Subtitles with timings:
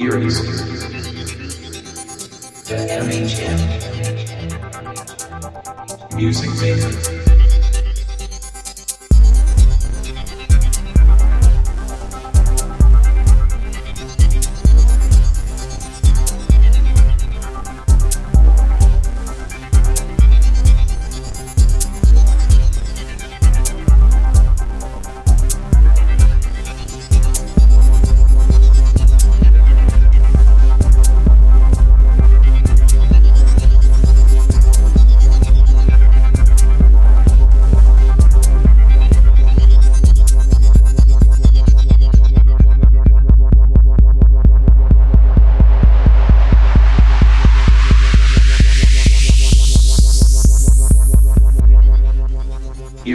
[0.00, 0.40] Eries.
[2.68, 3.58] The MHM.
[6.14, 7.17] Music Maker.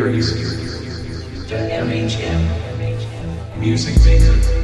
[0.03, 0.33] Eries.
[1.47, 2.41] The MHM.
[3.57, 4.62] Music Maker.